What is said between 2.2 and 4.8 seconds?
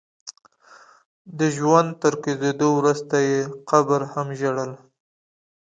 کوزېدو وروسته يې قبر هم ژړل.